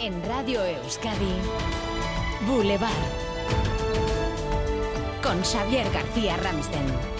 En 0.00 0.22
Radio 0.26 0.62
Euskadi, 0.64 1.34
Boulevard. 2.46 2.92
Con 5.22 5.42
Xavier 5.42 5.90
García 5.92 6.36
Ramsten. 6.36 7.13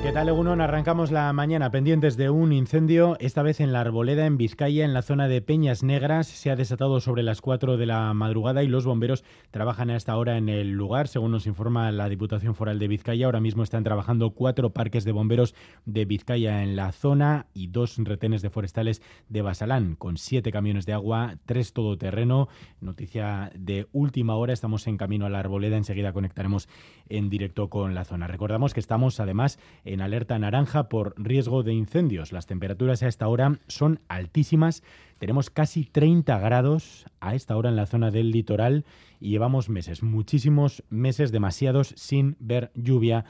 ¿Qué 0.00 0.12
tal, 0.12 0.28
Egunon? 0.28 0.60
Arrancamos 0.60 1.10
la 1.10 1.30
mañana 1.32 1.72
pendientes 1.72 2.16
de 2.16 2.30
un 2.30 2.52
incendio, 2.52 3.16
esta 3.18 3.42
vez 3.42 3.58
en 3.58 3.72
la 3.72 3.80
Arboleda, 3.80 4.26
en 4.26 4.38
Vizcaya, 4.38 4.84
en 4.84 4.94
la 4.94 5.02
zona 5.02 5.26
de 5.26 5.42
Peñas 5.42 5.82
Negras. 5.82 6.28
Se 6.28 6.50
ha 6.50 6.56
desatado 6.56 7.00
sobre 7.00 7.24
las 7.24 7.40
4 7.40 7.76
de 7.76 7.84
la 7.84 8.14
madrugada 8.14 8.62
y 8.62 8.68
los 8.68 8.86
bomberos 8.86 9.24
trabajan 9.50 9.90
a 9.90 9.96
esta 9.96 10.16
hora 10.16 10.38
en 10.38 10.48
el 10.48 10.70
lugar. 10.70 11.08
Según 11.08 11.32
nos 11.32 11.48
informa 11.48 11.90
la 11.90 12.08
Diputación 12.08 12.54
Foral 12.54 12.78
de 12.78 12.86
Vizcaya, 12.86 13.26
ahora 13.26 13.40
mismo 13.40 13.64
están 13.64 13.82
trabajando 13.82 14.30
cuatro 14.30 14.70
parques 14.70 15.04
de 15.04 15.10
bomberos 15.10 15.56
de 15.84 16.04
Vizcaya 16.04 16.62
en 16.62 16.76
la 16.76 16.92
zona 16.92 17.46
y 17.52 17.66
dos 17.66 17.98
retenes 17.98 18.40
de 18.40 18.50
forestales 18.50 19.02
de 19.28 19.42
Basalán, 19.42 19.96
con 19.96 20.16
siete 20.16 20.52
camiones 20.52 20.86
de 20.86 20.92
agua, 20.92 21.38
tres 21.44 21.72
todoterreno. 21.72 22.48
Noticia 22.80 23.50
de 23.56 23.88
última 23.92 24.36
hora, 24.36 24.52
estamos 24.52 24.86
en 24.86 24.96
camino 24.96 25.26
a 25.26 25.28
la 25.28 25.40
Arboleda. 25.40 25.76
Enseguida 25.76 26.12
conectaremos 26.12 26.68
en 27.08 27.28
directo 27.28 27.68
con 27.68 27.96
la 27.96 28.04
zona. 28.04 28.28
Recordamos 28.28 28.72
que 28.72 28.80
estamos 28.80 29.18
además 29.18 29.58
en 29.92 30.00
alerta 30.00 30.38
naranja 30.38 30.88
por 30.88 31.14
riesgo 31.16 31.62
de 31.62 31.72
incendios. 31.72 32.32
Las 32.32 32.46
temperaturas 32.46 33.02
a 33.02 33.08
esta 33.08 33.28
hora 33.28 33.58
son 33.66 34.00
altísimas. 34.08 34.82
Tenemos 35.18 35.50
casi 35.50 35.84
30 35.84 36.38
grados 36.38 37.06
a 37.20 37.34
esta 37.34 37.56
hora 37.56 37.70
en 37.70 37.76
la 37.76 37.86
zona 37.86 38.10
del 38.10 38.30
litoral 38.30 38.84
y 39.20 39.30
llevamos 39.30 39.68
meses, 39.68 40.02
muchísimos 40.02 40.84
meses, 40.90 41.32
demasiados 41.32 41.94
sin 41.96 42.36
ver 42.38 42.70
lluvia 42.74 43.24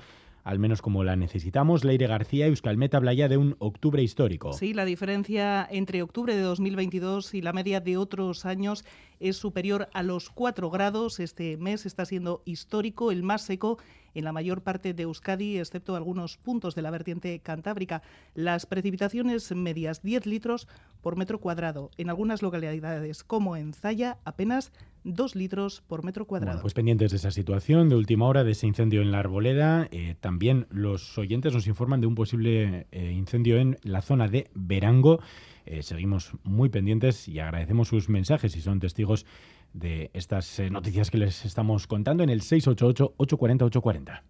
al 0.48 0.58
menos 0.58 0.80
como 0.80 1.04
la 1.04 1.14
necesitamos. 1.14 1.84
Leire 1.84 2.06
García, 2.06 2.46
Euskalmet 2.46 2.94
habla 2.94 3.12
ya 3.12 3.28
de 3.28 3.36
un 3.36 3.54
octubre 3.58 4.02
histórico. 4.02 4.54
Sí, 4.54 4.72
la 4.72 4.86
diferencia 4.86 5.68
entre 5.70 6.00
octubre 6.00 6.34
de 6.34 6.40
2022 6.40 7.34
y 7.34 7.42
la 7.42 7.52
media 7.52 7.80
de 7.80 7.98
otros 7.98 8.46
años 8.46 8.86
es 9.20 9.36
superior 9.36 9.90
a 9.92 10.02
los 10.02 10.30
4 10.30 10.70
grados. 10.70 11.20
Este 11.20 11.58
mes 11.58 11.84
está 11.84 12.06
siendo 12.06 12.40
histórico, 12.46 13.12
el 13.12 13.22
más 13.22 13.42
seco 13.42 13.78
en 14.14 14.24
la 14.24 14.32
mayor 14.32 14.62
parte 14.62 14.94
de 14.94 15.02
Euskadi, 15.02 15.58
excepto 15.58 15.94
algunos 15.94 16.38
puntos 16.38 16.74
de 16.74 16.80
la 16.80 16.90
vertiente 16.90 17.38
cantábrica. 17.40 18.00
Las 18.34 18.64
precipitaciones 18.64 19.54
medias 19.54 20.00
10 20.00 20.24
litros 20.24 20.66
por 21.02 21.16
metro 21.16 21.40
cuadrado. 21.40 21.90
En 21.98 22.08
algunas 22.08 22.40
localidades, 22.40 23.22
como 23.22 23.54
en 23.54 23.74
Zaya, 23.74 24.16
apenas 24.24 24.72
2 25.08 25.36
litros 25.36 25.82
por 25.86 26.04
metro 26.04 26.26
cuadrado. 26.26 26.60
pues 26.60 26.74
pendientes 26.74 27.10
de 27.10 27.16
esa 27.16 27.30
situación, 27.30 27.88
de 27.88 27.96
última 27.96 28.26
hora, 28.26 28.44
de 28.44 28.52
ese 28.52 28.66
incendio 28.66 29.02
en 29.02 29.10
la 29.10 29.18
arboleda. 29.18 29.88
Eh, 29.90 30.14
también 30.20 30.66
los 30.70 31.16
oyentes 31.18 31.54
nos 31.54 31.66
informan 31.66 32.00
de 32.00 32.06
un 32.06 32.14
posible 32.14 32.86
eh, 32.92 33.12
incendio 33.12 33.58
en 33.58 33.78
la 33.82 34.02
zona 34.02 34.28
de 34.28 34.50
Verango. 34.54 35.20
Eh, 35.66 35.82
seguimos 35.82 36.32
muy 36.44 36.68
pendientes 36.68 37.28
y 37.28 37.40
agradecemos 37.40 37.88
sus 37.88 38.08
mensajes 38.08 38.52
si 38.52 38.60
son 38.60 38.80
testigos 38.80 39.26
de 39.72 40.10
estas 40.14 40.60
noticias 40.70 41.10
que 41.10 41.18
les 41.18 41.44
estamos 41.44 41.86
contando 41.86 42.22
en 42.22 42.30
el 42.30 42.40
688-840-840. 42.40 44.22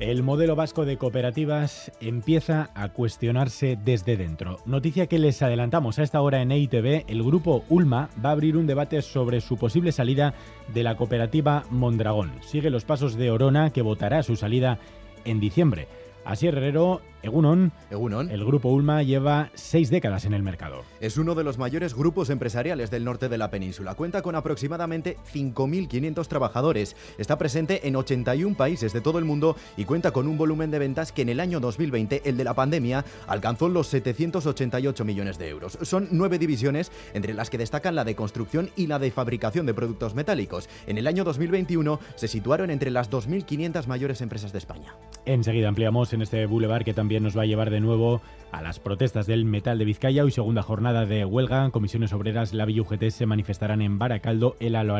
El 0.00 0.22
modelo 0.22 0.56
vasco 0.56 0.86
de 0.86 0.96
cooperativas 0.96 1.92
empieza 2.00 2.70
a 2.74 2.88
cuestionarse 2.88 3.76
desde 3.84 4.16
dentro. 4.16 4.56
Noticia 4.64 5.06
que 5.08 5.18
les 5.18 5.42
adelantamos 5.42 5.98
a 5.98 6.02
esta 6.02 6.22
hora 6.22 6.40
en 6.40 6.52
EITV, 6.52 7.04
el 7.06 7.22
grupo 7.22 7.64
Ulma 7.68 8.08
va 8.24 8.30
a 8.30 8.32
abrir 8.32 8.56
un 8.56 8.66
debate 8.66 9.02
sobre 9.02 9.42
su 9.42 9.58
posible 9.58 9.92
salida 9.92 10.32
de 10.72 10.84
la 10.84 10.96
cooperativa 10.96 11.64
Mondragón. 11.68 12.32
Sigue 12.40 12.70
los 12.70 12.86
pasos 12.86 13.14
de 13.16 13.30
Orona, 13.30 13.74
que 13.74 13.82
votará 13.82 14.22
su 14.22 14.36
salida 14.36 14.78
en 15.26 15.38
diciembre. 15.38 15.86
Así 16.24 16.46
Herrero, 16.46 17.00
Egunon, 17.22 17.72
Egunon, 17.90 18.30
el 18.30 18.44
grupo 18.44 18.70
Ulma 18.70 19.02
lleva 19.02 19.50
seis 19.54 19.90
décadas 19.90 20.24
en 20.24 20.32
el 20.32 20.42
mercado. 20.42 20.84
Es 21.00 21.18
uno 21.18 21.34
de 21.34 21.44
los 21.44 21.58
mayores 21.58 21.94
grupos 21.94 22.30
empresariales 22.30 22.90
del 22.90 23.04
norte 23.04 23.28
de 23.28 23.36
la 23.36 23.50
península. 23.50 23.94
Cuenta 23.94 24.22
con 24.22 24.34
aproximadamente 24.34 25.18
5.500 25.32 26.26
trabajadores. 26.28 26.96
Está 27.18 27.36
presente 27.36 27.86
en 27.86 27.96
81 27.96 28.56
países 28.56 28.92
de 28.92 29.00
todo 29.00 29.18
el 29.18 29.24
mundo 29.24 29.56
y 29.76 29.84
cuenta 29.84 30.12
con 30.12 30.28
un 30.28 30.38
volumen 30.38 30.70
de 30.70 30.78
ventas 30.78 31.12
que 31.12 31.22
en 31.22 31.28
el 31.28 31.40
año 31.40 31.60
2020, 31.60 32.22
el 32.24 32.36
de 32.36 32.44
la 32.44 32.54
pandemia, 32.54 33.04
alcanzó 33.26 33.68
los 33.68 33.88
788 33.88 35.04
millones 35.04 35.38
de 35.38 35.48
euros. 35.48 35.78
Son 35.82 36.08
nueve 36.10 36.38
divisiones, 36.38 36.90
entre 37.12 37.34
las 37.34 37.50
que 37.50 37.58
destacan 37.58 37.94
la 37.94 38.04
de 38.04 38.14
construcción 38.14 38.70
y 38.76 38.86
la 38.86 38.98
de 38.98 39.10
fabricación 39.10 39.66
de 39.66 39.74
productos 39.74 40.14
metálicos. 40.14 40.68
En 40.86 40.96
el 40.96 41.06
año 41.06 41.24
2021 41.24 42.00
se 42.14 42.28
situaron 42.28 42.70
entre 42.70 42.90
las 42.90 43.10
2.500 43.10 43.86
mayores 43.86 44.20
empresas 44.20 44.52
de 44.52 44.58
España. 44.58 44.94
Enseguida 45.26 45.68
ampliamos 45.68 46.09
en 46.12 46.22
este 46.22 46.46
bulevar 46.46 46.84
que 46.84 46.94
también 46.94 47.22
nos 47.22 47.36
va 47.36 47.42
a 47.42 47.46
llevar 47.46 47.70
de 47.70 47.80
nuevo 47.80 48.20
a 48.52 48.62
las 48.62 48.78
protestas 48.78 49.26
del 49.26 49.44
metal 49.44 49.78
de 49.78 49.84
Vizcaya. 49.84 50.24
Hoy 50.24 50.30
segunda 50.30 50.62
jornada 50.62 51.06
de 51.06 51.24
huelga. 51.24 51.70
Comisiones 51.70 52.12
Obreras, 52.12 52.52
la 52.52 52.64
UGT 52.64 53.10
se 53.10 53.26
manifestarán 53.26 53.82
en 53.82 53.98
Baracaldo, 53.98 54.56
ELA 54.60 54.84
lo 54.84 54.98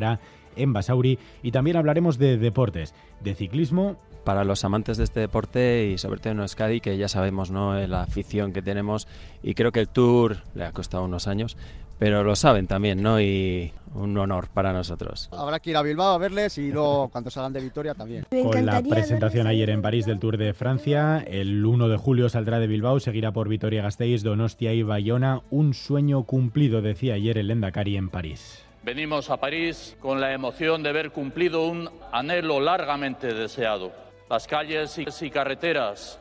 en 0.57 0.73
Basauri 0.73 1.19
y 1.43 1.53
también 1.53 1.77
hablaremos 1.77 2.19
de 2.19 2.37
deportes, 2.37 2.95
de 3.21 3.35
ciclismo. 3.35 3.97
Para 4.25 4.45
los 4.45 4.65
amantes 4.65 4.99
de 4.99 5.05
este 5.05 5.21
deporte 5.21 5.89
y 5.89 5.97
sobre 5.97 6.21
todo 6.21 6.35
en 6.35 6.41
Euskadi, 6.41 6.81
que 6.81 6.99
ya 6.99 7.09
sabemos 7.09 7.51
¿no? 7.51 7.75
la 7.87 8.03
afición 8.03 8.53
que 8.53 8.61
tenemos 8.61 9.09
y 9.43 9.55
creo 9.55 9.73
que 9.73 9.81
el 9.81 9.89
Tour 9.89 10.43
le 10.55 10.65
ha 10.65 10.73
costado 10.73 11.05
unos 11.05 11.27
años, 11.27 11.57
pero 12.01 12.25
lo 12.25 12.35
saben 12.35 12.67
también, 12.67 13.03
¿no? 13.03 13.21
Y 13.21 13.75
un 13.95 14.17
honor 14.17 14.49
para 14.49 14.73
nosotros. 14.73 15.29
Habrá 15.33 15.61
que 15.61 15.69
ir 15.69 15.77
a 15.77 15.83
Bilbao 15.83 16.15
a 16.15 16.19
verles 16.19 16.57
y 16.57 16.73
luego 16.73 17.11
cuando 17.11 17.31
salgan 17.31 17.53
de 17.53 17.61
Vitoria 17.61 17.93
también. 17.93 18.25
Con 18.31 18.65
la 18.65 18.81
presentación 18.81 19.47
ayer 19.47 19.69
en 19.69 19.83
París 19.83 20.07
del 20.07 20.19
Tour 20.19 20.39
de 20.39 20.55
Francia, 20.55 21.23
el 21.27 21.65
1 21.65 21.89
de 21.89 21.99
julio 21.99 22.31
saldrá 22.31 22.59
de 22.59 22.69
Bilbao, 22.69 23.01
seguirá 23.01 23.33
por 23.33 23.51
Vitoria-Gasteiz, 23.51 24.23
Donostia 24.23 24.73
y 24.73 24.83
Bayona. 24.83 25.43
Un 25.51 25.75
sueño 25.75 26.25
cumplido, 26.25 26.81
decía 26.81 27.15
ayer 27.15 27.37
el 27.37 27.51
Endacari 27.51 27.99
en 27.99 28.09
París. 28.09 28.65
Venimos 28.83 29.29
a 29.29 29.37
París 29.37 29.95
con 30.01 30.23
la 30.23 30.33
emoción 30.33 30.83
de 30.83 30.93
ver 30.93 31.11
cumplido 31.11 31.67
un 31.67 31.91
anhelo 32.13 32.61
largamente 32.61 33.35
deseado. 33.35 33.93
Las 34.31 34.47
calles 34.47 34.99
y 35.21 35.31
carreteras, 35.31 36.19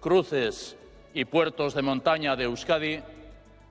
cruces 0.00 0.76
y 1.14 1.24
puertos 1.24 1.74
de 1.74 1.82
montaña 1.82 2.34
de 2.34 2.44
Euskadi 2.44 2.98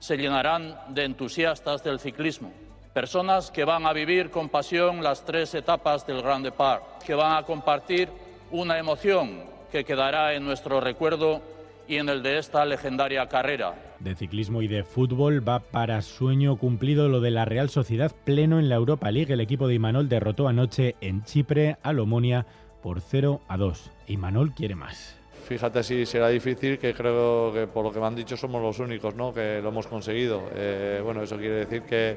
se 0.00 0.16
llenarán 0.16 0.74
de 0.88 1.04
entusiastas 1.04 1.84
del 1.84 2.00
ciclismo, 2.00 2.52
personas 2.92 3.50
que 3.50 3.64
van 3.64 3.86
a 3.86 3.92
vivir 3.92 4.30
con 4.30 4.48
pasión 4.48 5.02
las 5.02 5.24
tres 5.24 5.54
etapas 5.54 6.06
del 6.06 6.22
Grand 6.22 6.44
Depart, 6.44 7.02
que 7.04 7.14
van 7.14 7.36
a 7.36 7.44
compartir 7.44 8.08
una 8.50 8.78
emoción 8.78 9.44
que 9.70 9.84
quedará 9.84 10.34
en 10.34 10.44
nuestro 10.44 10.80
recuerdo 10.80 11.42
y 11.86 11.96
en 11.96 12.08
el 12.08 12.22
de 12.22 12.38
esta 12.38 12.64
legendaria 12.64 13.26
carrera. 13.28 13.74
De 13.98 14.14
ciclismo 14.14 14.62
y 14.62 14.68
de 14.68 14.84
fútbol 14.84 15.46
va 15.46 15.60
para 15.60 16.00
sueño 16.02 16.56
cumplido 16.56 17.08
lo 17.08 17.20
de 17.20 17.30
la 17.30 17.44
Real 17.44 17.68
Sociedad 17.68 18.12
pleno 18.24 18.58
en 18.58 18.68
la 18.68 18.76
Europa 18.76 19.10
League. 19.10 19.32
El 19.32 19.40
equipo 19.40 19.68
de 19.68 19.74
Imanol 19.74 20.08
derrotó 20.08 20.48
anoche 20.48 20.96
en 21.00 21.24
Chipre 21.24 21.76
a 21.82 21.92
Lomonia 21.92 22.46
por 22.82 23.00
0 23.00 23.40
a 23.46 23.56
2. 23.56 23.90
Imanol 24.06 24.54
quiere 24.54 24.74
más 24.74 25.20
fíjate 25.40 25.82
si 25.82 26.06
será 26.06 26.28
difícil, 26.28 26.78
que 26.78 26.94
creo 26.94 27.52
que 27.52 27.66
por 27.66 27.84
lo 27.84 27.92
que 27.92 28.00
me 28.00 28.06
han 28.06 28.14
dicho 28.14 28.36
somos 28.36 28.62
los 28.62 28.78
únicos 28.78 29.14
¿no? 29.14 29.32
que 29.32 29.60
lo 29.62 29.68
hemos 29.70 29.86
conseguido. 29.86 30.42
Eh, 30.54 31.00
bueno, 31.02 31.22
eso 31.22 31.36
quiere 31.36 31.66
decir 31.66 31.82
que, 31.82 32.16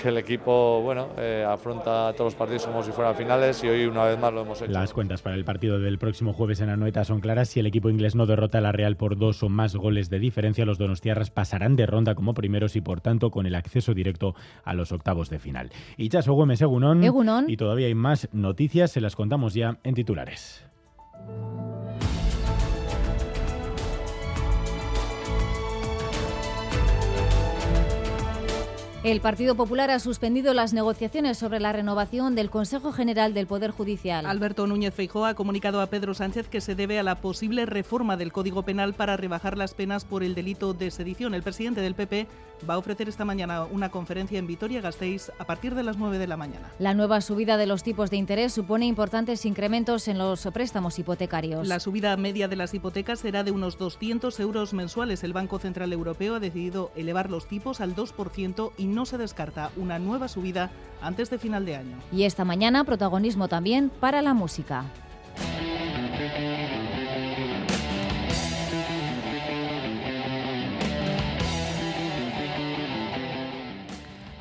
que 0.00 0.08
el 0.08 0.18
equipo 0.18 0.80
bueno, 0.82 1.08
eh, 1.18 1.44
afronta 1.46 2.12
todos 2.12 2.32
los 2.32 2.34
partidos 2.34 2.66
como 2.66 2.82
si 2.82 2.92
fueran 2.92 3.14
finales 3.14 3.62
y 3.64 3.68
hoy 3.68 3.84
una 3.84 4.04
vez 4.04 4.18
más 4.18 4.32
lo 4.32 4.42
hemos 4.42 4.62
hecho. 4.62 4.70
Las 4.70 4.92
cuentas 4.92 5.22
para 5.22 5.36
el 5.36 5.44
partido 5.44 5.78
del 5.78 5.98
próximo 5.98 6.32
jueves 6.32 6.60
en 6.60 6.70
Anoeta 6.70 7.04
son 7.04 7.20
claras. 7.20 7.48
Si 7.48 7.60
el 7.60 7.66
equipo 7.66 7.90
inglés 7.90 8.14
no 8.14 8.26
derrota 8.26 8.58
a 8.58 8.60
la 8.60 8.72
Real 8.72 8.96
por 8.96 9.16
dos 9.16 9.42
o 9.42 9.48
más 9.48 9.74
goles 9.76 10.10
de 10.10 10.18
diferencia, 10.18 10.64
los 10.64 10.78
donostiarras 10.78 11.30
pasarán 11.30 11.76
de 11.76 11.86
ronda 11.86 12.14
como 12.14 12.34
primeros 12.34 12.76
y 12.76 12.80
por 12.80 13.00
tanto 13.00 13.30
con 13.30 13.46
el 13.46 13.54
acceso 13.54 13.94
directo 13.94 14.34
a 14.64 14.74
los 14.74 14.92
octavos 14.92 15.30
de 15.30 15.38
final. 15.38 15.70
Y 15.96 16.08
Chaso 16.08 16.32
Gómez, 16.34 16.60
Egunon. 16.62 17.02
Y 17.48 17.56
todavía 17.56 17.86
hay 17.86 17.94
más 17.94 18.28
noticias, 18.32 18.90
se 18.90 19.00
las 19.00 19.16
contamos 19.16 19.54
ya 19.54 19.78
en 19.84 19.94
titulares. 19.94 20.64
El 29.02 29.22
Partido 29.22 29.54
Popular 29.54 29.90
ha 29.90 29.98
suspendido 29.98 30.52
las 30.52 30.74
negociaciones 30.74 31.38
sobre 31.38 31.58
la 31.58 31.72
renovación 31.72 32.34
del 32.34 32.50
Consejo 32.50 32.92
General 32.92 33.32
del 33.32 33.46
Poder 33.46 33.70
Judicial. 33.70 34.26
Alberto 34.26 34.66
Núñez 34.66 34.92
Feijóo 34.92 35.24
ha 35.24 35.32
comunicado 35.32 35.80
a 35.80 35.86
Pedro 35.86 36.12
Sánchez 36.12 36.48
que 36.48 36.60
se 36.60 36.74
debe 36.74 36.98
a 36.98 37.02
la 37.02 37.14
posible 37.14 37.64
reforma 37.64 38.18
del 38.18 38.30
Código 38.30 38.62
Penal 38.62 38.92
para 38.92 39.16
rebajar 39.16 39.56
las 39.56 39.72
penas 39.72 40.04
por 40.04 40.22
el 40.22 40.34
delito 40.34 40.74
de 40.74 40.90
sedición. 40.90 41.32
El 41.32 41.42
presidente 41.42 41.80
del 41.80 41.94
PP 41.94 42.26
va 42.68 42.74
a 42.74 42.78
ofrecer 42.78 43.08
esta 43.08 43.24
mañana 43.24 43.64
una 43.64 43.88
conferencia 43.88 44.38
en 44.38 44.46
Vitoria-Gasteiz 44.46 45.32
a 45.38 45.46
partir 45.46 45.74
de 45.74 45.82
las 45.82 45.96
9 45.96 46.18
de 46.18 46.26
la 46.26 46.36
mañana. 46.36 46.70
La 46.78 46.92
nueva 46.92 47.22
subida 47.22 47.56
de 47.56 47.64
los 47.64 47.82
tipos 47.82 48.10
de 48.10 48.18
interés 48.18 48.52
supone 48.52 48.84
importantes 48.84 49.46
incrementos 49.46 50.08
en 50.08 50.18
los 50.18 50.46
préstamos 50.52 50.98
hipotecarios. 50.98 51.66
La 51.66 51.80
subida 51.80 52.14
media 52.18 52.48
de 52.48 52.56
las 52.56 52.74
hipotecas 52.74 53.20
será 53.20 53.44
de 53.44 53.50
unos 53.50 53.78
200 53.78 54.38
euros 54.40 54.74
mensuales. 54.74 55.24
El 55.24 55.32
Banco 55.32 55.58
Central 55.58 55.90
Europeo 55.94 56.34
ha 56.34 56.40
decidido 56.40 56.90
elevar 56.96 57.30
los 57.30 57.48
tipos 57.48 57.80
al 57.80 57.96
2% 57.96 58.72
y 58.76 58.89
no 58.94 59.06
se 59.06 59.18
descarta 59.18 59.70
una 59.76 59.98
nueva 59.98 60.28
subida 60.28 60.70
antes 61.00 61.30
de 61.30 61.38
final 61.38 61.64
de 61.64 61.76
año. 61.76 61.96
Y 62.12 62.24
esta 62.24 62.44
mañana 62.44 62.84
protagonismo 62.84 63.48
también 63.48 63.90
para 64.00 64.22
la 64.22 64.34
música. 64.34 64.84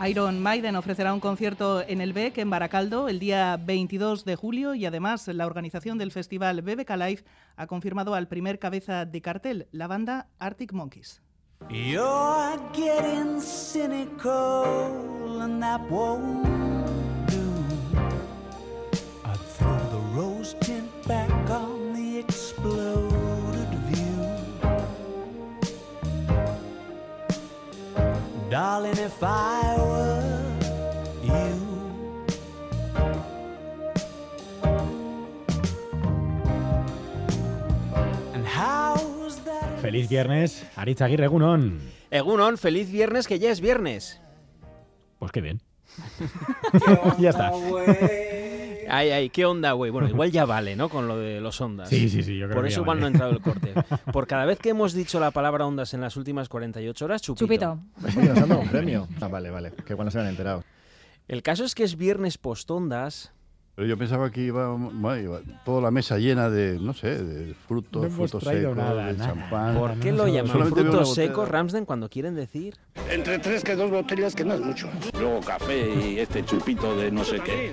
Iron 0.08 0.40
Maiden 0.40 0.78
ofrecerá 0.78 1.14
un 1.14 1.20
concierto 1.20 1.84
en 1.86 2.00
el 2.00 2.14
BEC, 2.14 2.38
en 2.38 2.50
Baracaldo, 2.50 3.10
el 3.10 3.20
día 3.20 3.58
22 3.58 4.24
de 4.24 4.38
julio 4.38 4.74
y 4.74 4.86
además 4.86 5.28
la 5.28 5.46
organización 5.46 5.98
del 5.98 6.14
festival 6.14 6.62
BBK 6.62 6.92
Live 6.92 7.24
ha 7.58 7.68
confirmado 7.68 8.16
al 8.16 8.30
primer 8.30 8.60
cabeza 8.60 9.06
de 9.06 9.22
cartel, 9.22 9.68
la 9.72 9.88
banda 9.88 10.30
Arctic 10.40 10.72
Monkeys. 10.72 11.22
You're 11.68 12.58
getting 12.74 13.42
cynical, 13.42 15.42
and 15.42 15.62
that 15.62 15.82
won't 15.92 17.28
do. 17.28 17.54
I'd 19.26 19.38
throw 19.38 19.78
the 19.78 20.00
rose 20.16 20.56
tint 20.62 20.90
back 21.08 21.30
on 21.50 21.94
the 21.94 22.20
exploded 22.20 23.74
view. 23.90 24.26
Darling, 28.50 28.98
if 28.98 29.22
I 29.22 29.76
were 29.78 29.99
Feliz 39.90 40.08
viernes, 40.08 40.68
Aritz 40.76 41.02
Aguirre, 41.02 41.26
Egunon. 41.26 41.80
Egunon, 42.12 42.60
feliz 42.60 42.92
viernes 42.92 43.28
que 43.28 43.40
ya 43.40 43.50
es 43.50 43.60
viernes. 43.60 44.22
Pues 45.18 45.32
qué 45.32 45.42
bien. 45.42 45.64
ya 47.18 47.32
está. 47.32 47.52
Ay, 48.88 49.10
ay, 49.10 49.30
qué 49.32 49.46
onda, 49.46 49.72
güey. 49.72 49.90
Bueno, 49.90 50.08
igual 50.08 50.30
ya 50.30 50.46
vale, 50.46 50.76
¿no? 50.76 50.90
Con 50.90 51.08
lo 51.08 51.18
de 51.18 51.42
los 51.42 51.60
ondas. 51.60 51.90
Sí, 51.90 52.08
sí, 52.08 52.22
sí, 52.22 52.38
yo 52.38 52.46
creo 52.46 52.58
Por 52.58 52.66
que 52.66 52.70
eso 52.70 52.82
igual 52.82 53.00
vale. 53.00 53.02
no 53.02 53.06
ha 53.08 53.10
entrado 53.10 53.32
el 53.32 53.42
corte. 53.42 53.74
Por 54.14 54.28
cada 54.28 54.46
vez 54.46 54.60
que 54.60 54.70
hemos 54.70 54.94
dicho 54.94 55.20
la 55.20 55.32
palabra 55.32 55.66
ondas 55.66 55.96
en 55.96 56.02
las 56.02 56.18
últimas 56.18 56.50
48 56.50 57.06
horas, 57.06 57.24
chupito. 57.24 57.46
Chupito. 57.48 57.80
Oye, 58.06 58.30
¿nos 58.30 58.38
han 58.38 58.50
dado 58.50 58.62
un 58.62 58.70
premio? 58.70 59.08
Ah, 59.20 59.28
vale, 59.28 59.50
vale. 59.50 59.72
Que 59.88 59.96
cuando 59.96 60.12
se 60.12 60.20
han 60.20 60.28
enterado. 60.28 60.64
El 61.28 61.42
caso 61.42 61.66
es 61.66 61.74
que 61.74 61.84
es 61.84 61.98
viernes 61.98 62.38
postondas. 62.38 63.34
Pero 63.80 63.88
yo 63.88 63.98
pensaba 63.98 64.30
que 64.30 64.42
iba, 64.42 64.68
bueno, 64.76 65.18
iba 65.18 65.40
toda 65.64 65.80
la 65.84 65.90
mesa 65.90 66.18
llena 66.18 66.50
de, 66.50 66.78
no 66.82 66.94
sé, 66.94 67.24
de 67.24 67.54
frutos, 67.54 68.04
No 68.04 68.10
frutos 68.10 68.44
secos, 68.44 68.76
nada, 68.76 69.06
de 69.06 69.14
nada. 69.14 69.34
champán. 69.34 69.78
¿Por 69.78 69.98
qué 70.02 70.12
lo 70.12 70.28
llaman 70.28 70.68
frutos 70.68 71.14
secos, 71.16 71.48
Ramsden, 71.48 71.86
cuando 71.86 72.10
quieren 72.10 72.36
decir? 72.36 72.76
Entre 73.10 73.40
tres 73.40 73.64
que 73.64 73.78
dos 73.78 73.90
botellas, 73.90 74.36
que 74.36 74.44
no 74.44 74.56
es 74.56 74.60
mucho. 74.60 74.90
Luego 75.18 75.40
café 75.40 75.94
y 75.96 76.20
este 76.20 76.44
chupito 76.44 76.94
de 76.98 77.10
no 77.10 77.24
sé 77.24 77.40
qué. 77.40 77.72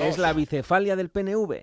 Es 0.00 0.18
la 0.18 0.34
bicefalia 0.34 0.96
del 0.96 1.08
PNV. 1.08 1.62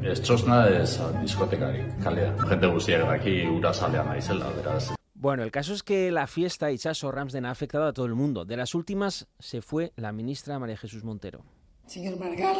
Ez 0.00 0.22
txosna 0.22 0.68
ez 0.68 0.94
diskotekari 1.24 1.82
kalea. 2.04 2.36
Jente 2.46 2.70
guztiak 2.70 3.02
daki 3.02 3.48
ura 3.50 3.74
salean 3.74 4.06
naizela, 4.06 4.54
beraz. 4.54 4.92
Bueno, 5.20 5.42
el 5.42 5.50
caso 5.50 5.74
es 5.74 5.82
que 5.82 6.10
la 6.10 6.26
fiesta 6.26 6.72
Itxaso 6.72 7.12
Ramsden 7.12 7.44
ha 7.44 7.50
afectado 7.50 7.84
a 7.84 7.92
todo 7.92 8.06
el 8.06 8.14
mundo. 8.14 8.46
De 8.46 8.56
las 8.56 8.74
últimas 8.74 9.28
se 9.38 9.60
fue 9.60 9.92
la 9.96 10.12
ministra 10.12 10.58
María 10.58 10.78
Jesús 10.78 11.04
Montero. 11.04 11.44
Señor 11.84 12.18
Margal, 12.18 12.56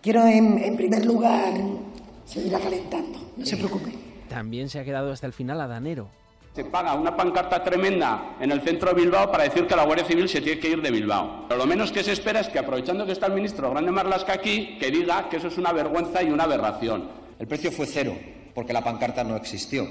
quiero 0.00 0.24
en, 0.24 0.56
en 0.64 0.78
primer 0.78 1.04
lugar 1.04 1.52
seguir 2.24 2.52
calentando, 2.52 3.32
no 3.36 3.44
se 3.44 3.54
preocupe. 3.58 3.92
También 4.30 4.70
se 4.70 4.78
ha 4.78 4.84
quedado 4.84 5.12
hasta 5.12 5.26
el 5.26 5.34
final 5.34 5.60
a 5.60 5.66
Danero. 5.66 6.08
Se 6.54 6.64
paga 6.64 6.94
una 6.94 7.14
pancarta 7.14 7.62
tremenda 7.62 8.38
en 8.40 8.50
el 8.50 8.62
centro 8.62 8.94
de 8.94 9.02
Bilbao 9.02 9.30
para 9.30 9.44
decir 9.44 9.66
que 9.66 9.76
la 9.76 9.84
Guardia 9.84 10.06
Civil 10.06 10.26
se 10.26 10.40
tiene 10.40 10.58
que 10.58 10.70
ir 10.70 10.80
de 10.80 10.90
Bilbao. 10.90 11.44
Pero 11.48 11.58
lo 11.58 11.66
menos 11.66 11.92
que 11.92 12.02
se 12.02 12.12
espera 12.12 12.40
es 12.40 12.48
que, 12.48 12.58
aprovechando 12.58 13.04
que 13.04 13.12
está 13.12 13.26
el 13.26 13.34
ministro 13.34 13.70
Grande 13.70 13.92
Marlasca 13.92 14.32
aquí, 14.32 14.78
que 14.78 14.90
diga 14.90 15.28
que 15.28 15.36
eso 15.36 15.48
es 15.48 15.58
una 15.58 15.74
vergüenza 15.74 16.22
y 16.22 16.30
una 16.30 16.44
aberración. 16.44 17.10
El 17.38 17.46
precio 17.46 17.70
fue 17.70 17.84
cero, 17.84 18.16
porque 18.54 18.72
la 18.72 18.82
pancarta 18.82 19.22
no 19.22 19.36
existió, 19.36 19.86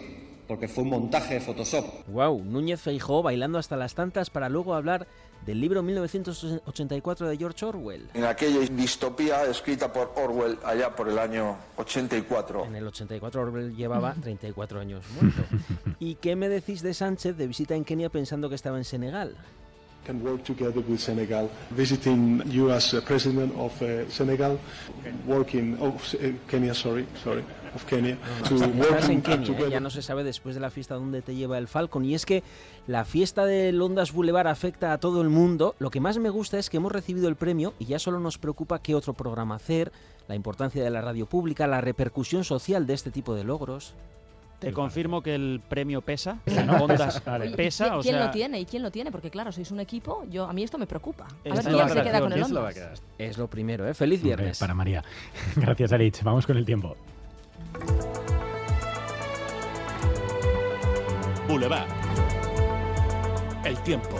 porque 0.50 0.68
fue 0.68 0.84
un 0.84 0.90
montaje 0.90 1.36
de 1.36 1.42
Photoshop. 1.42 1.86
Wow, 2.07 2.44
Núñez 2.44 2.81
Feijó 2.81 3.22
bailando 3.22 3.60
hasta 3.60 3.78
las 3.78 3.94
tantas 3.94 4.31
para 4.31 4.50
luego 4.50 4.74
hablar 4.74 5.06
del 5.46 5.62
libro 5.62 5.84
1984 5.84 7.30
de 7.30 7.38
George 7.38 7.63
Orwell. 7.63 8.10
En 8.16 8.25
aquella 8.25 8.60
distopía 8.62 9.44
escrita 9.44 9.94
por 9.94 10.12
Orwell 10.16 10.57
allá 10.66 10.96
por 10.96 11.07
el 11.07 11.19
año 11.19 11.56
84. 11.78 12.66
En 12.66 12.75
el 12.75 12.88
84 12.88 13.42
Orwell 13.44 13.75
llevaba 13.75 14.16
34 14.16 14.80
años 14.80 15.06
muerto. 15.22 15.44
¿Y 16.00 16.16
qué 16.16 16.36
me 16.36 16.50
decís 16.50 16.81
de 16.81 16.96
Sánchez 16.96 17.38
de 17.38 17.46
visita 17.46 17.75
en 17.75 17.86
Kenia 17.86 18.10
pensando 18.10 18.50
que 18.50 18.56
estaba 18.56 18.80
en 18.80 18.86
Senegal? 18.86 19.38
Can 20.10 20.24
work 20.24 20.44
together 20.44 20.82
with 20.88 21.00
Senegal. 21.00 21.50
Visiting 21.70 22.42
you 22.48 22.72
as 22.72 22.94
uh, 22.94 23.02
president 23.02 23.54
of 23.58 23.80
uh, 23.82 24.10
Senegal, 24.10 24.58
working 25.26 25.78
of 25.80 25.94
uh, 26.16 26.32
Kenya, 26.48 26.74
sorry, 26.74 27.06
sorry, 27.24 27.44
of 27.76 27.86
Kenya, 27.86 28.18
to 28.46 28.56
en 28.56 29.22
Kenia, 29.22 29.68
¿eh? 29.68 29.70
ya 29.70 29.80
no 29.80 29.92
se 29.92 30.02
sabe 30.02 30.24
después 30.24 30.56
de 30.56 30.62
la 30.62 30.72
fiesta 30.72 30.96
dónde 30.96 31.22
te 31.22 31.36
lleva 31.36 31.60
el 31.60 31.68
Falcon. 31.68 32.06
Y 32.06 32.16
es 32.16 32.26
que 32.26 32.44
la 32.88 33.06
fiesta 33.06 33.46
del 33.46 33.80
Ondas 33.80 34.12
Boulevard 34.12 34.48
afecta 34.48 34.94
a 34.94 34.98
todo 34.98 35.22
el 35.22 35.30
mundo. 35.30 35.76
Lo 35.78 35.92
que 35.92 36.00
más 36.00 36.18
me 36.18 36.32
gusta 36.32 36.58
es 36.58 36.72
que 36.72 36.78
hemos 36.78 36.92
recibido 36.92 37.28
el 37.28 37.36
premio 37.36 37.76
y 37.78 37.86
ya 37.86 38.00
solo 38.00 38.20
nos 38.20 38.40
preocupa 38.40 38.82
qué 38.82 38.96
otro 38.96 39.14
programa 39.14 39.56
hacer, 39.56 39.92
la 40.28 40.34
importancia 40.34 40.84
de 40.84 40.90
la 40.90 41.02
radio 41.02 41.28
pública, 41.28 41.68
la 41.68 41.82
repercusión 41.82 42.44
social 42.44 42.88
de 42.88 42.96
este 42.96 43.12
tipo 43.12 43.36
de 43.36 43.44
logros. 43.44 43.94
Te 44.60 44.74
confirmo 44.74 45.22
que 45.22 45.36
el 45.36 45.62
premio 45.68 46.02
pesa. 46.02 46.40
¿no? 46.66 46.84
Ondas 46.84 47.24
Vale. 47.26 47.52
Pesa, 47.52 47.86
¿quién, 47.86 47.96
o 47.96 48.02
quién 48.02 48.16
sea, 48.16 48.26
lo 48.26 48.32
tiene? 48.32 48.60
¿Y 48.60 48.66
quién 48.66 48.84
lo 48.84 48.92
tiene? 48.92 49.12
Porque 49.12 49.30
claro, 49.30 49.52
sois 49.52 49.72
un 49.72 49.80
equipo. 49.80 50.26
Yo 50.30 50.46
A 50.46 50.54
mí 50.54 50.64
esto 50.64 50.78
me 50.78 50.86
preocupa. 50.86 51.26
A 51.26 51.54
ver 51.56 51.64
quién 51.64 51.80
es 51.80 51.94
se 51.94 52.02
queda 52.02 52.20
con 52.20 52.34
el 52.34 52.40
¿Quién 52.40 52.48
se 52.48 52.54
lo 52.54 52.62
va 52.62 52.70
a 52.70 52.72
Ondas. 52.72 53.04
Es 53.18 53.38
lo 53.38 53.48
primero, 53.48 53.88
¿eh? 53.88 53.94
Feliz 53.94 54.22
viernes. 54.22 54.60
Para 54.60 54.74
María. 54.74 55.04
Gracias, 55.56 55.94
Aritz. 55.94 56.24
Vamos 56.24 56.46
con 56.46 56.58
el 56.58 56.66
tiempo. 56.66 56.96
Boulevard. 61.48 61.88
El 63.64 63.78
tiempo. 63.84 64.16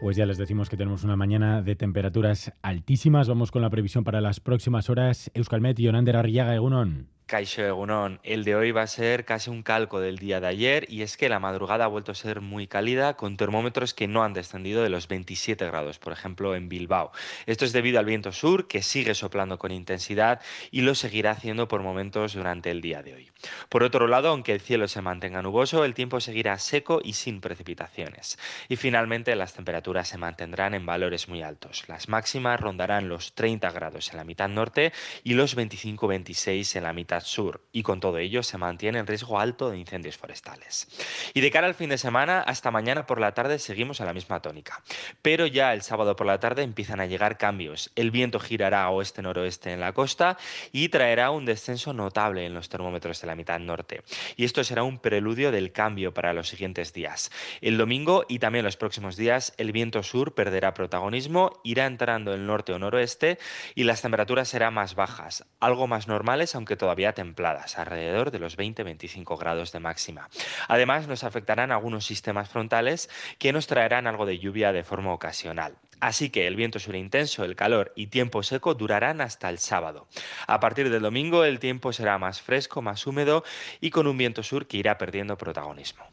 Pues 0.00 0.16
ya 0.16 0.26
les 0.26 0.36
decimos 0.36 0.68
que 0.68 0.76
tenemos 0.76 1.02
una 1.02 1.16
mañana 1.16 1.62
de 1.62 1.76
temperaturas 1.76 2.52
altísimas. 2.62 3.28
Vamos 3.28 3.50
con 3.50 3.62
la 3.62 3.70
previsión 3.70 4.04
para 4.04 4.20
las 4.20 4.38
próximas 4.38 4.90
horas. 4.90 5.30
Euskalmet 5.34 5.78
y 5.80 5.88
Onander 5.88 6.16
Arriaga 6.16 6.54
Egunon. 6.54 7.08
Caixo 7.26 7.62
Egunon, 7.62 8.20
el 8.22 8.44
de 8.44 8.54
hoy 8.54 8.70
va 8.70 8.82
a 8.82 8.86
ser 8.86 9.24
casi 9.24 9.48
un 9.48 9.62
calco 9.62 9.98
del 9.98 10.18
día 10.18 10.40
de 10.40 10.46
ayer 10.46 10.86
y 10.90 11.00
es 11.00 11.16
que 11.16 11.30
la 11.30 11.38
madrugada 11.38 11.86
ha 11.86 11.88
vuelto 11.88 12.12
a 12.12 12.14
ser 12.14 12.42
muy 12.42 12.66
cálida 12.66 13.16
con 13.16 13.38
termómetros 13.38 13.94
que 13.94 14.06
no 14.06 14.22
han 14.22 14.34
descendido 14.34 14.82
de 14.82 14.90
los 14.90 15.08
27 15.08 15.64
grados, 15.66 15.98
por 15.98 16.12
ejemplo 16.12 16.54
en 16.54 16.68
Bilbao. 16.68 17.12
Esto 17.46 17.64
es 17.64 17.72
debido 17.72 17.98
al 17.98 18.04
viento 18.04 18.30
sur 18.30 18.68
que 18.68 18.82
sigue 18.82 19.14
soplando 19.14 19.58
con 19.58 19.72
intensidad 19.72 20.42
y 20.70 20.82
lo 20.82 20.94
seguirá 20.94 21.30
haciendo 21.30 21.66
por 21.66 21.82
momentos 21.82 22.34
durante 22.34 22.70
el 22.70 22.82
día 22.82 23.02
de 23.02 23.14
hoy. 23.14 23.30
Por 23.70 23.84
otro 23.84 24.06
lado, 24.06 24.28
aunque 24.28 24.52
el 24.52 24.60
cielo 24.60 24.86
se 24.86 25.00
mantenga 25.00 25.40
nuboso, 25.40 25.86
el 25.86 25.94
tiempo 25.94 26.20
seguirá 26.20 26.58
seco 26.58 27.00
y 27.02 27.14
sin 27.14 27.40
precipitaciones. 27.40 28.38
Y 28.68 28.76
finalmente 28.76 29.34
las 29.34 29.54
temperaturas 29.54 30.08
se 30.08 30.18
mantendrán 30.18 30.74
en 30.74 30.84
valores 30.84 31.30
muy 31.30 31.40
altos. 31.40 31.88
Las 31.88 32.10
máximas 32.10 32.60
rondarán 32.60 33.08
los 33.08 33.34
30 33.34 33.70
grados 33.70 34.10
en 34.10 34.18
la 34.18 34.24
mitad 34.24 34.50
norte 34.50 34.92
y 35.22 35.32
los 35.32 35.56
25-26 35.56 36.76
en 36.76 36.82
la 36.82 36.92
mitad 36.92 37.13
sur. 37.20 37.62
Y 37.72 37.82
con 37.82 38.00
todo 38.00 38.18
ello 38.18 38.42
se 38.42 38.58
mantiene 38.58 38.98
el 38.98 39.06
riesgo 39.06 39.38
alto 39.38 39.70
de 39.70 39.78
incendios 39.78 40.16
forestales. 40.16 40.88
Y 41.34 41.40
de 41.40 41.50
cara 41.50 41.66
al 41.66 41.74
fin 41.74 41.90
de 41.90 41.98
semana, 41.98 42.40
hasta 42.40 42.70
mañana 42.70 43.06
por 43.06 43.20
la 43.20 43.34
tarde 43.34 43.58
seguimos 43.58 44.00
a 44.00 44.04
la 44.04 44.12
misma 44.14 44.40
tónica. 44.40 44.82
Pero 45.22 45.46
ya 45.46 45.72
el 45.72 45.82
sábado 45.82 46.16
por 46.16 46.26
la 46.26 46.40
tarde 46.40 46.62
empiezan 46.62 47.00
a 47.00 47.06
llegar 47.06 47.38
cambios. 47.38 47.90
El 47.96 48.10
viento 48.10 48.40
girará 48.40 48.84
a 48.84 48.90
oeste-noroeste 48.90 49.72
en 49.72 49.80
la 49.80 49.92
costa 49.92 50.38
y 50.72 50.88
traerá 50.88 51.30
un 51.30 51.44
descenso 51.44 51.92
notable 51.92 52.46
en 52.46 52.54
los 52.54 52.68
termómetros 52.68 53.20
de 53.20 53.26
la 53.26 53.34
mitad 53.34 53.58
norte. 53.58 54.02
Y 54.36 54.44
esto 54.44 54.64
será 54.64 54.82
un 54.82 54.98
preludio 54.98 55.50
del 55.50 55.72
cambio 55.72 56.14
para 56.14 56.32
los 56.32 56.48
siguientes 56.48 56.92
días. 56.92 57.30
El 57.60 57.78
domingo 57.78 58.24
y 58.28 58.38
también 58.38 58.64
los 58.64 58.76
próximos 58.76 59.16
días 59.16 59.54
el 59.56 59.72
viento 59.72 60.02
sur 60.02 60.34
perderá 60.34 60.74
protagonismo, 60.74 61.60
irá 61.64 61.86
entrando 61.86 62.34
el 62.34 62.46
norte 62.46 62.72
o 62.72 62.78
noroeste 62.78 63.38
y 63.74 63.84
las 63.84 64.02
temperaturas 64.02 64.48
serán 64.48 64.74
más 64.74 64.94
bajas, 64.94 65.44
algo 65.60 65.86
más 65.86 66.08
normales 66.08 66.54
aunque 66.54 66.76
todavía 66.76 67.03
templadas, 67.12 67.78
alrededor 67.78 68.30
de 68.30 68.38
los 68.38 68.56
20-25 68.56 69.38
grados 69.38 69.72
de 69.72 69.80
máxima. 69.80 70.28
Además 70.68 71.06
nos 71.06 71.24
afectarán 71.24 71.72
algunos 71.72 72.06
sistemas 72.06 72.48
frontales 72.48 73.10
que 73.38 73.52
nos 73.52 73.66
traerán 73.66 74.06
algo 74.06 74.26
de 74.26 74.38
lluvia 74.38 74.72
de 74.72 74.84
forma 74.84 75.12
ocasional. 75.12 75.76
Así 76.00 76.30
que 76.30 76.46
el 76.46 76.56
viento 76.56 76.78
sur 76.78 76.96
intenso, 76.96 77.44
el 77.44 77.56
calor 77.56 77.92
y 77.96 78.08
tiempo 78.08 78.42
seco 78.42 78.74
durarán 78.74 79.20
hasta 79.20 79.48
el 79.48 79.58
sábado. 79.58 80.06
A 80.46 80.60
partir 80.60 80.90
del 80.90 81.02
domingo 81.02 81.44
el 81.44 81.58
tiempo 81.58 81.92
será 81.92 82.18
más 82.18 82.40
fresco, 82.40 82.82
más 82.82 83.06
húmedo 83.06 83.44
y 83.80 83.90
con 83.90 84.06
un 84.06 84.18
viento 84.18 84.42
sur 84.42 84.66
que 84.66 84.76
irá 84.76 84.98
perdiendo 84.98 85.38
protagonismo. 85.38 86.04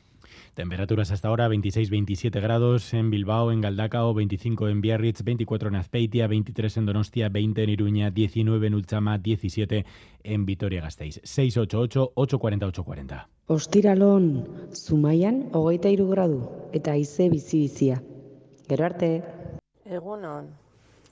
Temperaturas 0.54 1.12
hasta 1.12 1.30
ahora 1.30 1.48
26-27 1.48 2.42
grados 2.42 2.94
en 2.94 3.10
Bilbao, 3.10 3.54
en 3.54 3.62
Galdacao, 3.62 4.14
25 4.14 4.68
en 4.68 4.82
Biarritz, 4.82 5.24
24 5.24 5.70
en 5.70 5.76
Azpeitia, 5.76 6.28
23 6.28 6.76
en 6.78 6.86
Donostia, 6.86 7.30
20 7.30 7.64
en 7.64 7.70
Iruña, 7.70 8.12
19 8.12 8.68
en 8.68 8.76
Ultzama, 8.76 9.18
17 9.18 9.86
en 10.24 10.46
Vitoria-Gasteiz. 10.46 11.22
688-840-840. 11.24 13.28
Ostiralon, 13.48 14.46
Zumaian, 14.74 15.48
hogeita 15.54 15.90
iru 15.90 16.10
gradu, 16.10 16.50
eta 16.74 16.92
haize 16.92 17.30
bizi-bizia. 17.30 18.04
Gero 18.68 18.86
arte. 18.86 19.24
Egunon, 19.86 20.50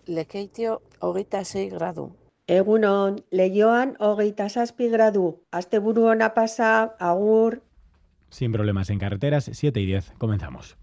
Lekeitio 0.05 0.81
hogeita 1.00 1.46
sei 1.46 1.69
gradu. 1.69 2.12
Egunon, 2.48 3.24
Leioan 3.31 3.96
hogeita 4.00 4.50
zazpi 4.50 4.89
gradu. 4.89 5.39
Asteburu 5.51 6.08
ona 6.12 6.34
pasa, 6.34 6.96
agur. 7.00 7.62
Sin 8.29 8.51
problemas 8.51 8.89
en 8.89 9.00
carreteras, 9.00 9.50
7 9.51 9.79
y 9.79 9.86
10. 9.86 10.13
Comenzamos. 10.17 10.77